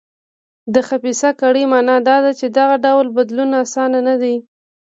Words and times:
د 0.73 0.75
خبیثه 0.87 1.29
کړۍ 1.41 1.63
معنا 1.73 1.95
دا 2.07 2.17
ده 2.25 2.31
چې 2.39 2.45
دغه 2.57 2.75
ډول 2.85 3.07
بدلون 3.17 3.49
اسانه 3.63 3.99
نه 4.07 4.15
دی. 4.21 4.35